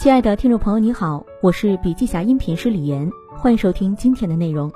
[0.00, 3.06] 亲爱的听众朋友，你好，我是笔记侠音频师李岩，
[3.36, 4.72] 欢迎收听今天的内容。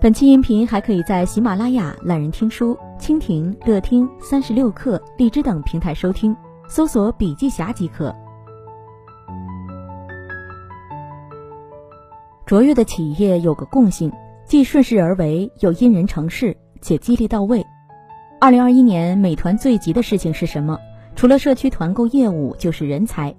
[0.00, 6.36] 本期音频还可以在喜马拉雅、懒人听书、蜻蜓、乐听、三十六课、荔枝等平台收听，
[6.68, 8.14] 搜索“笔记侠”即可。
[12.46, 14.12] 卓越的企业有个共性，
[14.44, 17.66] 既顺势而为，又因人成事，且激励到位。
[18.40, 20.78] 二零二一年，美团最急的事情是什么？
[21.16, 23.34] 除了社区团购业务，就是人才。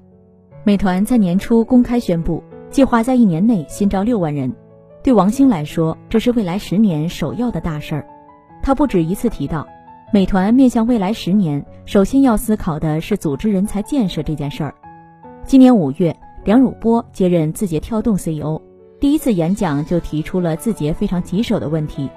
[0.66, 4.50] 美团在年初公开宣布，计划在一年内新招六万人。
[5.04, 8.08] 对王兴来说，这是未来十年首要的大事儿。
[8.62, 9.68] 他不止一次提到，
[10.14, 14.74] 美团面向未来十年，首先要思考的是组织人才建设这件事儿。
[15.44, 18.58] 今年五月，梁汝波接任字节跳动 CEO，
[19.02, 22.10] 第一次演讲就提出了字节非常棘手的问题：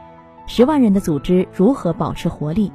[0.46, 2.70] 十万人的组织如何保持活力？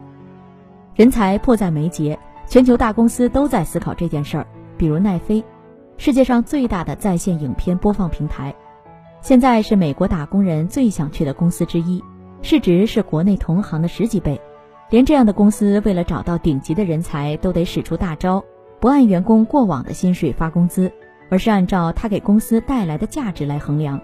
[0.95, 4.45] 人才迫在眉睫，全球大公司都在思考这件事儿，
[4.77, 5.41] 比如奈飞。
[6.03, 8.55] 世界上最大的在线影片播放平台，
[9.21, 12.03] 现在是美国打工人最想去的公司之一，
[12.41, 14.41] 市值是国内同行的十几倍。
[14.89, 18.43] 连这样的公司，为了找到顶级的人才，都得使出大招，
[18.79, 20.91] 不按员工过往的薪水发工资，
[21.29, 24.01] 而是按照他给公司带来的价值来衡量。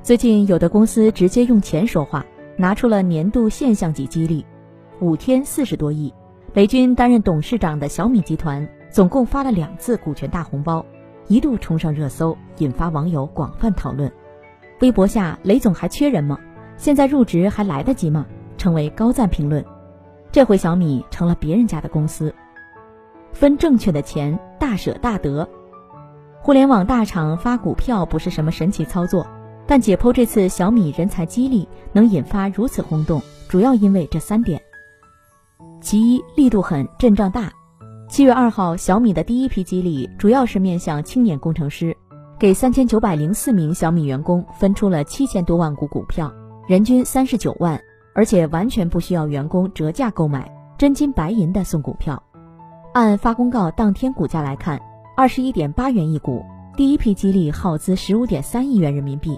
[0.00, 2.24] 最近有的公司直接用钱说话，
[2.56, 4.46] 拿出了年度现象级激励，
[5.00, 6.14] 五天四十多亿。
[6.52, 8.68] 雷军担任董事长的小米集团。
[8.94, 10.86] 总共发了两次股权大红包，
[11.26, 14.08] 一度冲上热搜，引发网友广泛讨论。
[14.82, 16.38] 微博下雷总还缺人吗？
[16.76, 18.24] 现在入职还来得及吗？
[18.56, 19.64] 成为高赞评论。
[20.30, 22.32] 这回小米成了别人家的公司，
[23.32, 25.48] 分正确的钱，大舍大得。
[26.40, 29.26] 互联网大厂发股票不是什么神奇操作，
[29.66, 34.62] 但解剖这次小米人才激励能引发如此轰动，主要因为这三点：
[35.80, 37.50] 其一，力度狠，阵仗大。
[38.14, 41.96] 七月二号，小米的第一批激励主要是面向青年工程师，
[42.38, 46.32] 给三千九百零四名小米员工分出了七千多万股股票，
[46.68, 47.76] 人均三十九万，
[48.14, 50.48] 而且完全不需要员工折价购买，
[50.78, 52.22] 真金白银的送股票。
[52.92, 54.80] 按发公告当天股价来看，
[55.16, 56.40] 二十一点八元一股，
[56.76, 59.36] 第一批激励耗资十五点三亿元人民币。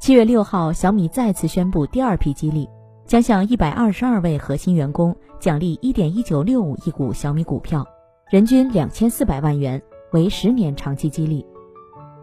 [0.00, 2.66] 七月六号，小米再次宣布第二批激励，
[3.04, 7.86] 将向一百二十二位核心员工奖励一点一九六五亿股小米股票。
[8.30, 9.80] 人均两千四百万元，
[10.12, 11.46] 为十年长期激励。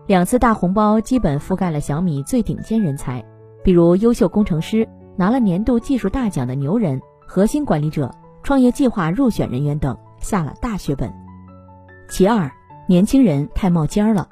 [0.05, 3.25] 两次大红包基本覆盖了小米最顶尖人才，
[3.63, 11.11] 比如优秀工程师、拿了年度技术大奖的牛人、核心管理者、创业计划入选人员等，下了大血本。
[12.07, 12.51] 其二，
[12.87, 14.29] 年轻人太冒尖儿了，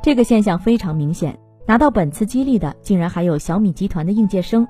[0.00, 1.36] 这个现象非常明显。
[1.66, 4.64] 拿到本次激励的，竟然还有小米集团的应届生，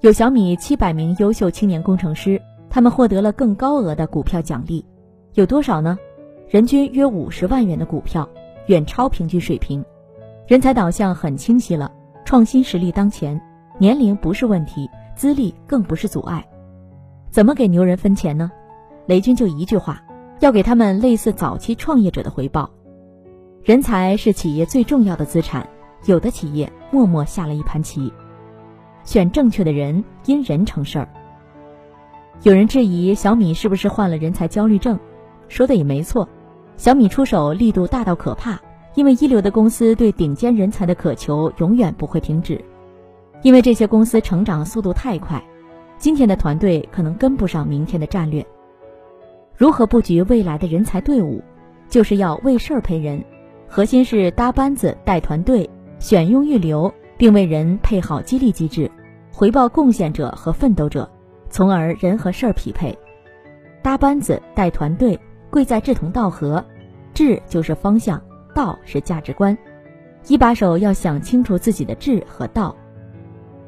[0.00, 4.84] 有小米七百名优秀青年工程师，他们获得了更高额的股票奖励。
[5.34, 5.98] 有多少呢？
[6.50, 8.28] 人均约五十万元的股票，
[8.66, 9.82] 远超平均水平。
[10.46, 11.90] 人才导向很清晰了，
[12.26, 13.40] 创新实力当前，
[13.78, 16.46] 年龄不是问题，资历更不是阻碍。
[17.30, 18.52] 怎么给牛人分钱呢？
[19.06, 20.02] 雷军就一句话：
[20.40, 22.68] 要给他们类似早期创业者的回报。
[23.62, 25.66] 人才是企业最重要的资产，
[26.04, 28.12] 有的企业默默下了一盘棋，
[29.02, 31.08] 选正确的人，因人成事儿。
[32.42, 34.98] 有人质疑小米是不是患了人才焦虑症？
[35.52, 36.26] 说的也没错，
[36.78, 38.58] 小米出手力度大到可怕，
[38.94, 42.58] 因为一流的公司对顶尖人才的渴求永远不会停止，
[43.42, 45.44] 因为这些公司成长速度太快，
[45.98, 48.42] 今天的团队可能跟不上明天的战略。
[49.54, 51.42] 如何布局未来的人才队伍，
[51.86, 53.22] 就是要为事儿配人，
[53.68, 58.90] 核心是搭班子带团队，选用预留，并为人配好激励机制，
[59.30, 61.06] 回报贡献者和奋斗者，
[61.50, 62.98] 从而人和事儿匹配，
[63.82, 65.20] 搭班子带团队。
[65.52, 66.64] 贵在志同道合，
[67.12, 68.18] 志就是方向，
[68.54, 69.56] 道是价值观。
[70.26, 72.74] 一把手要想清楚自己的志和道。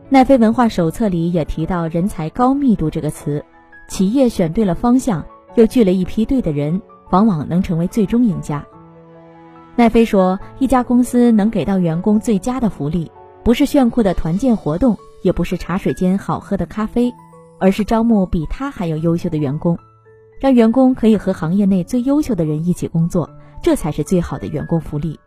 [0.09, 3.45] 奈飞文化手册里也提到“人才高密度”这个词，
[3.87, 5.22] 企业选对了方向，
[5.56, 6.81] 又聚了一批对的人，
[7.11, 8.65] 往往能成为最终赢家。
[9.77, 17.13] 奈飞说，一家公司能给到员工最佳的福利，不是炫酷的团建活动，也不是茶水间好喝的咖啡，
[17.59, 19.77] 而是招募比他还要优秀的员工。
[20.45, 23.31] 让员工可以和行业内最优秀的人一起工作，
[23.63, 25.19] 这才是最好的员工福利。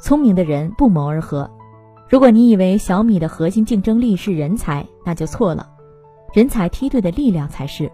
[0.00, 1.50] 聪明的人不谋而合。
[2.08, 5.68] 如果你以为小米的核心竞争力是人才，那就错了，
[6.32, 7.92] 人才梯队的力量才是。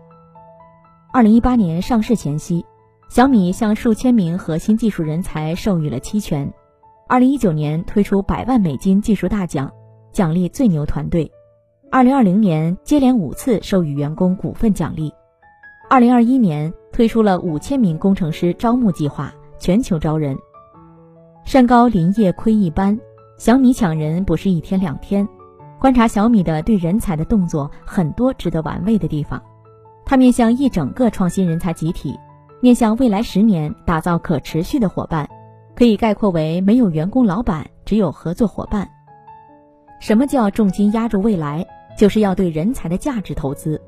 [1.13, 2.65] 二零一八年上市前夕，
[3.09, 6.49] 小米向数千名核心技术人才授予了期权。
[7.09, 9.69] 二零一九年推出百万美金技术大奖，
[10.13, 11.29] 奖励最牛团队。
[11.91, 15.13] 二零二零年接连五次授予员工股份奖励。
[15.93, 20.39] 二零二一年推出了五千名工程师招募计划，全球招人。
[21.45, 22.97] 山高林业亏一般，
[23.39, 25.29] 小米抢人不是一天两天。
[25.81, 29.43] 观察小米的对人才的动作，很多值得玩味的地方。
[30.05, 32.17] 它面向一整个创新人才集体，
[32.61, 35.29] 面向未来十年打造可持续的伙伴，
[35.75, 38.89] 可以概括为没有员工老板，只有合作伙伴。
[39.99, 41.67] 什么叫重金压住未来？
[41.99, 43.83] 就是要对人才的价值投资。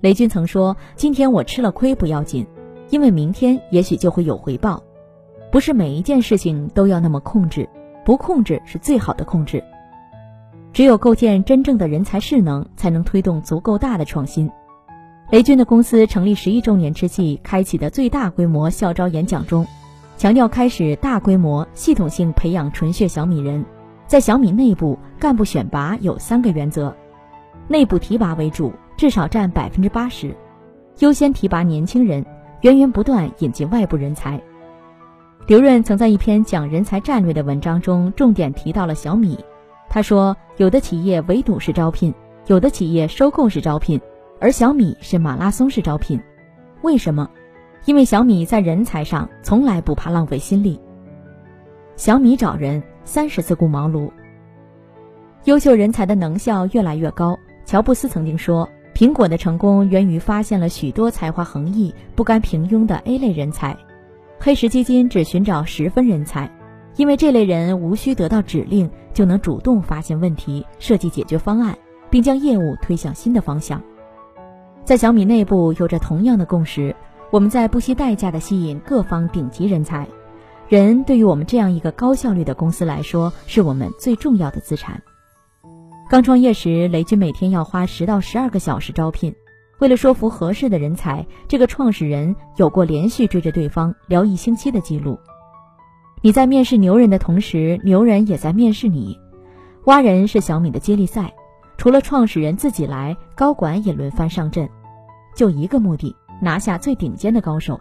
[0.00, 2.46] 雷军曾说：“今天我吃了亏不要紧，
[2.90, 4.80] 因为明天也许就会有回报。
[5.50, 7.68] 不是每一件事情都要那么控制，
[8.04, 9.62] 不控制是最好的控制。
[10.72, 14.48] 只有构建真正的人才势能，才能推动足够大的创新。”
[15.30, 19.66] 雷军的公司成立十一周年之际开启的最大规模校招演讲中，
[20.16, 23.64] 强调开始大规模、系统性培养纯血小米人。
[24.06, 26.94] 在小米内部干部选拔有三个原则：
[27.66, 30.28] 内部提拔为主，至少占百分之八十；
[30.98, 32.22] 优先提拔年轻人，
[32.60, 34.38] 源源不断引进外部人才。
[35.46, 39.38] 刘润曾在一篇讲人才战略的文章中重点提到了小米。
[39.88, 42.12] 他说：“有的企业围堵式招聘，
[42.48, 43.98] 有的企业收购式招聘，
[44.38, 46.20] 而小米是马拉松式招聘。
[46.82, 47.30] 为什么？
[47.86, 50.78] 因为小米在人才上从来不怕浪费心力。
[51.96, 54.10] 小米找人。”三十次顾茅庐，
[55.44, 57.34] 优秀人才的能效越来越高。
[57.64, 58.68] 乔布斯曾经说
[58.98, 63.76] ：“苹果的成功源于发现了许多才华横溢、不甘平庸的 A 类人才。”
[64.40, 66.50] 黑石基金只寻找十分人才，
[66.96, 71.78] 因为这类人无需得到指令就能主动发现问题、设计解决方案，
[72.10, 73.80] 并将业务推向新的方向。
[74.84, 76.96] 在小米内部有着同样的共识：
[77.30, 80.08] 我们在不惜代价地吸引各方顶级人才。
[80.66, 85.00] 人对于我们这样一个高效率的公司来说，是我们最重要的资产。
[86.08, 89.34] 刚创业时，雷军每天要花十到十二个小时招聘。
[89.78, 95.18] 为了说服合适的人才，这个创始人有过连续追着对方聊一星期的记录。
[96.22, 99.20] 你在面试牛人的同时，牛人也在面试你。
[99.84, 101.34] 挖人是小米的接力赛，
[101.76, 104.66] 除了创始人自己来，高管也轮番上阵，
[105.36, 107.78] 就一个目的：拿下最顶尖的高手。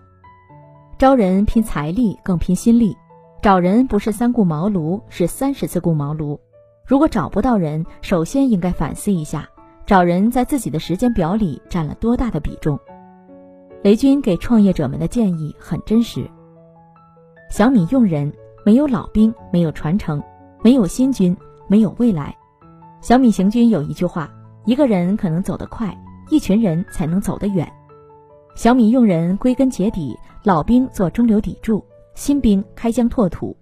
[0.97, 2.91] 招人拼财力，更拼心力；
[3.41, 6.37] 找人不是三顾茅庐，是三十次顾茅庐。
[6.87, 9.45] 如果找不到人，首先应该反思一下，
[9.85, 12.79] 找人在自己的时间表里占了多大的比重。
[13.83, 16.25] 雷军给创业者们的建议很真实。
[17.49, 18.31] 小米用人
[18.65, 20.23] 没有老兵，没有传承，
[20.63, 21.35] 没有新军，
[21.67, 22.33] 没有未来。
[23.01, 24.31] 小米行军有一句话：
[24.65, 25.93] 一个人可能走得快，
[26.29, 27.69] 一群人才能走得远。
[28.55, 30.17] 小米用人归根结底。
[30.43, 31.83] 老兵做中流砥柱，
[32.15, 33.57] 新兵开疆拓土。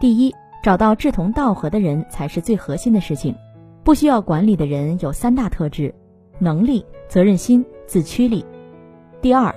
[0.00, 3.34] 第一，找到志同道合的人才是最核心的事情。
[3.82, 5.92] 不需要管理的人有三大特质：
[6.38, 8.44] 能力、责任心、自驱力。
[9.20, 9.52] 第二，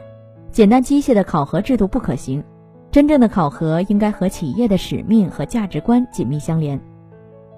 [0.52, 2.44] 简单机械的考核制度不可行，
[2.92, 6.80] 真正的考核应该和企业的使命和价值观紧密相连。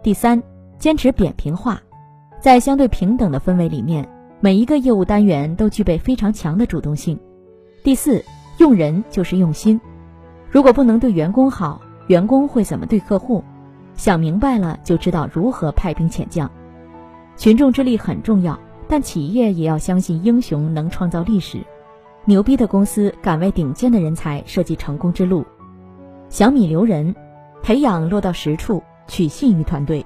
[0.04, 0.44] 第三，
[0.78, 1.82] 坚持扁平化，
[2.42, 4.08] 在相对平等的氛围里面，
[4.42, 7.18] 每一个业务单元都具备非常强的主动性。
[7.84, 8.24] 第四。
[8.58, 9.80] 用人就是用心，
[10.50, 13.44] 如果不能对员工好，员工会怎么对客户？
[13.96, 16.50] 想明白了，就知道如何派兵遣将。
[17.36, 18.58] 群众之力很重要，
[18.88, 21.60] 但企业也要相信英雄能创造历史。
[22.26, 25.46] 牛逼的公司敢为顶尖的人才设计成功之路。
[26.30, 27.16] 小米留人，
[27.64, 30.06] 培养落到实处，取信于团队。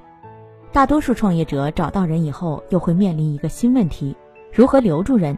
[0.71, 4.15] 大多数创业者找到人以后，又会面临一个新问题：
[4.53, 5.37] 如何留住人？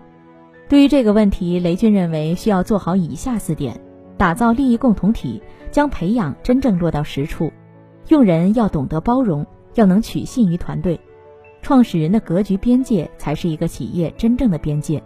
[0.70, 3.79] 对于这个问题，雷军认为需要做好以下四点：
[4.17, 5.41] 打造利益共同体，
[5.74, 7.51] 将培养真正落到实处；
[8.10, 10.96] 用人要懂得包容，要能取信于团队；
[11.63, 15.01] 创始人的格局边界才是一个企业真正的边界。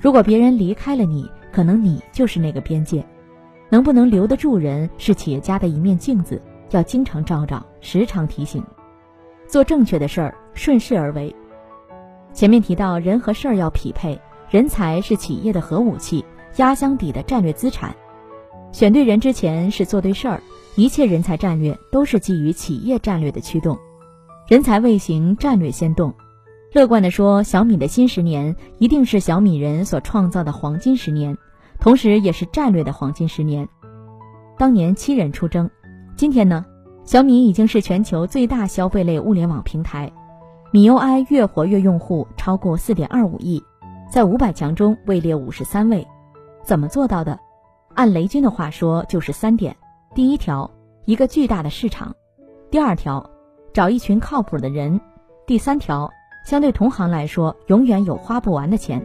[0.00, 3.04] 如果别人离开了你，可能你就是那个边界。
[3.68, 8.64] 能不能留得住人，是企业家的一面镜子，要经常照照，时常提醒。
[9.46, 11.36] 做正确的事儿，顺势而为。
[12.32, 14.18] 前面提到，人和事儿要匹配。
[14.48, 16.24] 人才是企业的核武器，
[16.56, 17.94] 压箱底的战略资产。
[18.72, 20.42] 选对人之前是做对事儿，
[20.76, 23.78] 一切人才战略都是基于企业战略的驱动。
[24.46, 26.14] 人才未行，战略先动。
[26.72, 31.36] 乐观地说，小米的新十年一定是小米人所创造的黄金十年，
[31.80, 33.68] 同时也是战略的黄金十年。
[34.58, 35.70] 当年七人出征，
[36.16, 36.64] 今天呢？
[37.04, 40.12] 小米已经是全球最大消费类物联网平台，
[40.70, 43.64] 米 UI 月活跃用户超过四点二五亿。
[44.10, 46.06] 在五百强中位列五十三位，
[46.62, 47.38] 怎么做到的？
[47.98, 49.76] 按雷军的话说，就是三点：
[50.14, 50.70] 第一条，
[51.04, 52.12] 一个巨大的市场；
[52.70, 53.28] 第二条，
[53.72, 54.96] 找一群靠谱的人；
[55.48, 56.08] 第三条，
[56.44, 59.04] 相对同行来说，永远有花不完的钱。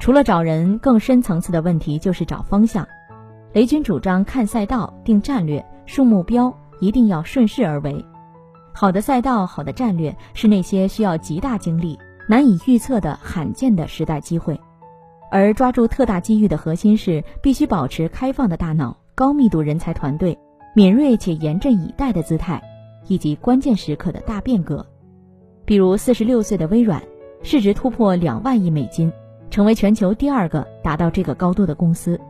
[0.00, 2.84] 除了找人，更深层次的问题就是找方向。
[3.52, 8.04] 雷军主张看赛道、定战略、树目标、一定要顺势而为。
[8.72, 11.96] 好的赛道、好的战略是那些需要极大精力、
[12.28, 14.60] 难以预测的罕见的时代机会，
[15.32, 20.38] 而抓住特大机遇的核心是必须保持开放的大脑、高密度人才团队、
[20.76, 22.62] 敏锐且严阵以待的姿态，
[23.08, 24.86] 以及关键时刻的大变革。
[25.64, 27.02] 比如，四十六岁的微软，
[27.42, 29.10] 市值突破两万亿美金，
[29.48, 32.20] 成为全球第二个达到这个高度的公司。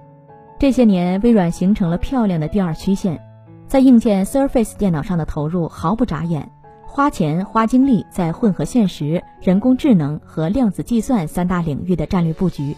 [0.60, 3.20] 这些年，微软形成了漂亮的第二曲线。
[3.66, 6.48] 在硬件 Surface 电脑上的投入毫不眨眼，
[6.86, 12.76] 花钱花精力在混合现实、人工智能和量子计算三大领域的战略布局。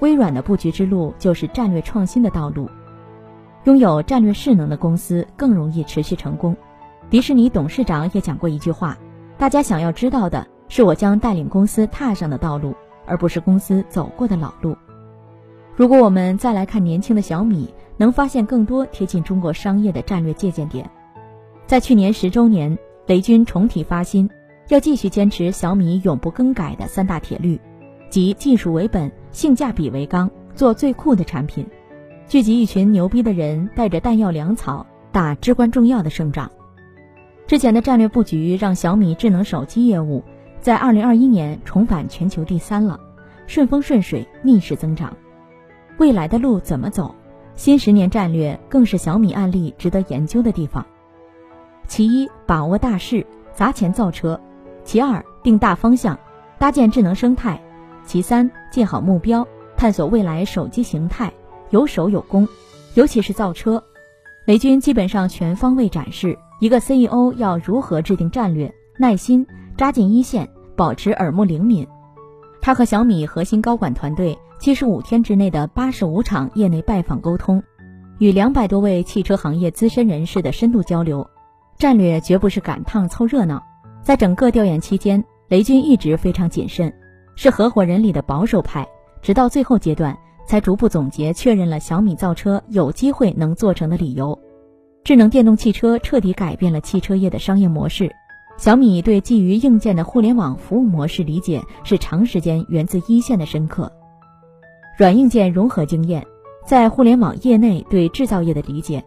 [0.00, 2.68] 微软的布局之路就是战略创新的道路。
[3.64, 6.56] 拥有战略势能的公司更容易持续成功。
[7.10, 8.96] 迪士尼董事长也讲过一句话
[9.38, 12.74] ：“大家想要知道的是我将带领公司踏上的道路，
[13.06, 14.76] 而不是公司走过的老路。”
[15.76, 17.72] 如果我们再来看年轻的小米。
[17.98, 20.90] 能发现更多贴近中国商业的战略借鉴点。
[21.66, 22.76] 在去年十周年，
[23.06, 24.28] 雷军重提发心，
[24.68, 27.58] 要继续坚持小米永不更改的三大铁律，
[28.10, 31.68] 即技术为本、性价比为纲，做最酷的产品，
[32.26, 36.50] 聚集一群牛逼的人，带着弹药粮草打至关重要的胜仗。
[37.46, 40.24] 之前的战略布局让小米智能手机业务
[40.58, 42.98] 在二零二一年重返全球第三了，
[43.46, 45.14] 顺风顺水，逆势增长。
[45.98, 47.14] 未来的路怎么走？
[47.56, 50.86] 新十年战略更是小米案例值得研究的地方。
[51.86, 54.40] 其一，把握大势，砸钱造车；
[54.82, 56.18] 其二，定大方向，
[56.56, 57.60] 搭建智能生态；
[58.06, 61.32] 其三，建好目标，探索未来手机形态，
[61.70, 62.46] 有手有功。
[62.92, 63.82] 尤其是造车，
[64.44, 69.46] 雷军基本上全方位展示一个 CEO 要如何制定战略，耐心
[69.78, 71.88] 扎进一线，保持耳目灵敏。
[72.60, 74.38] 他和小米核心高管团队。
[74.58, 77.62] 七十五天之内的八十五场业内拜访沟通，
[78.18, 81.28] 与两百多位汽车行业资深人士的深度交流，
[81.78, 83.62] 战略绝不是赶趟凑热闹。
[84.02, 86.90] 在整个调研期间，雷军一直非常谨慎，
[87.36, 88.88] 是合伙人里的保守派，
[89.22, 90.16] 直到最后阶段
[90.46, 94.36] 才逐步总结确认了小米造车有机会能做成的理由。
[95.04, 98.10] 智能电动汽车彻底改变了汽车业的商业模式，
[98.56, 103.92] 小米对基于硬件的互联网服务模式理解是长时间源自一线的深刻。
[104.96, 106.26] 软硬件融合经验，
[106.64, 109.04] 在互联网业内对制造业的理解，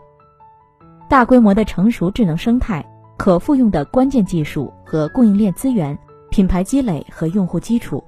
[1.10, 2.86] 大规模的成熟智能生态、
[3.18, 5.98] 可复用的关键技术和供应链资源、
[6.30, 8.04] 品牌积累和用户基础。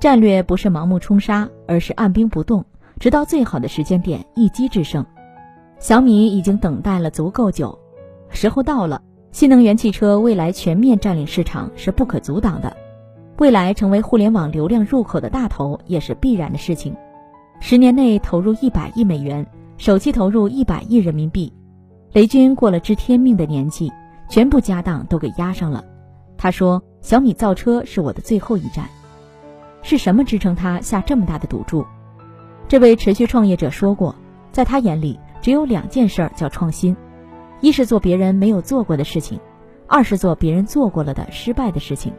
[0.00, 2.64] 战略不是盲目冲杀，而是按兵不动，
[3.00, 5.04] 直到最好的时间点一击制胜。
[5.80, 7.76] 小米已经等待了足够久，
[8.30, 9.02] 时候到了。
[9.30, 12.74] 新能源汽车未来全面占领市场是不可阻挡的。
[13.38, 16.96] 未来成为互联网流量入口的大头也是必然的事情。
[17.60, 21.52] 十年内投入一百亿美元，首期投入一百亿人民币。
[22.12, 23.92] 雷军过了知天命的年纪，
[24.28, 25.84] 全部家当都给押上了。
[26.36, 28.88] 他说：“小米造车是我的最后一站。”
[29.82, 31.84] 是什么支撑他下这么大的赌注？
[32.66, 34.14] 这位持续创业者说过，
[34.52, 36.96] 在他眼里只有两件事儿叫创新：
[37.60, 39.40] 一是做别人没有做过的事情，
[39.86, 42.12] 二是做别人做过了的失败的事情。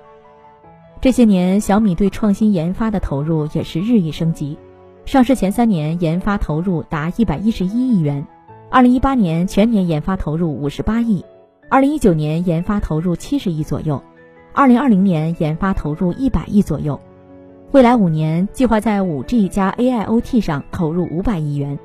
[1.02, 4.58] 这些年，小米对创新研发的投入也是日益升级。
[5.06, 8.24] 上市前三年，研发投入达一百一十一亿元；
[8.70, 11.24] 二零一八年全年研发投入五十八亿；
[11.70, 14.02] 二零一九年研发投入七十亿左右；
[14.54, 17.00] 二零二零年研发投入一百亿左右。
[17.72, 21.78] 未来五年计划在五 G 加 AIoT 上投入五百亿元。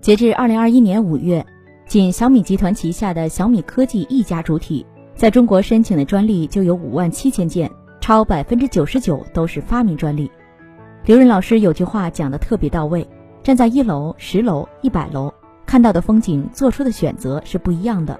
[0.00, 1.46] 截至二零二一年五月，
[1.86, 4.84] 仅小米集团旗下的小米科技一家主体
[5.14, 7.70] 在中国申请的专利就有五万七千件。
[8.00, 10.30] 超百分之九十九都是发明专利。
[11.04, 13.06] 刘润老师有句话讲的特别到位：
[13.44, 15.32] 站在一楼、十楼、一百楼，
[15.64, 18.18] 看到的风景，做出的选择是不一样的。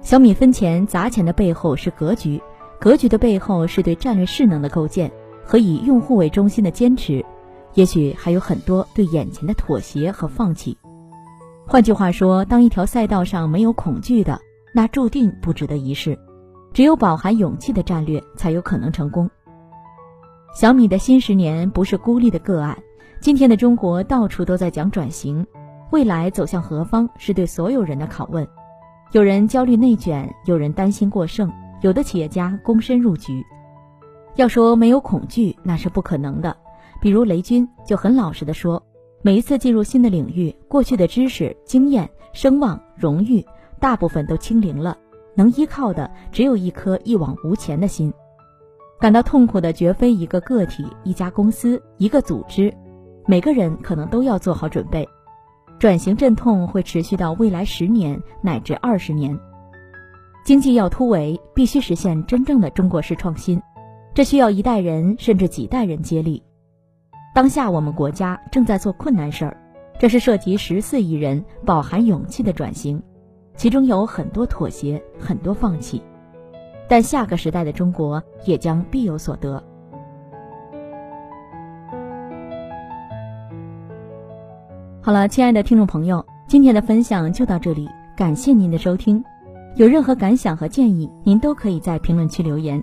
[0.00, 2.40] 小米分钱砸钱的背后是格局，
[2.80, 5.10] 格局的背后是对战略势能的构建
[5.48, 7.24] 和以用户为中心的坚持，
[7.72, 10.76] 也许还有很多对眼前的妥协和放弃。
[11.66, 14.38] 换句话说，当一条赛道上没有恐惧的，
[14.74, 16.18] 那注定不值得一试。
[16.74, 19.28] 只有饱含勇气的战略才有可能成功。
[20.54, 22.76] 小米的新十年不是孤立的个案，
[23.18, 25.46] 今天的中国到处都在讲转型，
[25.90, 28.46] 未来走向何方是对所有人的拷问。
[29.12, 31.50] 有人焦虑内卷，有人担心过剩，
[31.80, 33.42] 有的企业家躬身入局。
[34.38, 36.56] 要说没有恐惧，那是不可能的。
[37.00, 38.80] 比如雷军就很老实的说，
[39.20, 43.44] 每一次进入新的领域，过去的知识、经验、声望、荣誉，
[43.80, 44.96] 大部分都清零了。
[45.34, 48.14] 能依靠的只有一颗一往无前的心，
[49.00, 52.72] 感到痛苦的绝非一个个体、一家公司、一个组织，
[53.26, 55.08] 每个人可能都要做好准备。
[55.80, 59.36] 转型阵痛会持续到未来十年乃至二十年。
[60.44, 63.60] 经济要突围，必须实现真正的中国式创新，
[64.18, 66.42] 这需要一代人甚至几代人接力。
[67.36, 69.56] 当下我们国家正在做困难事儿，
[69.96, 73.00] 这是涉及十四亿人饱含勇气的转型，
[73.54, 76.02] 其中有很多妥协，很多放弃，
[76.88, 79.62] 但下个时代的中国也将必有所得。
[85.00, 89.24] 好了，亲爱的听众朋友，今天的分享就到这里，感谢您的收听。
[89.76, 92.82] 有任何感想和建议，您都可以在评论区留言。